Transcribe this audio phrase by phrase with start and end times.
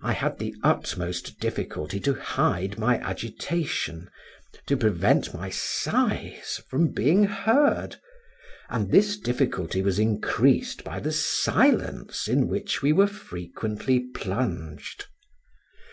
[0.00, 4.08] I had the utmost difficulty to hide my agitation,
[4.68, 7.96] to prevent my sighs from being heard,
[8.68, 15.06] and this difficulty was increased by the silence in which we were frequently plunged.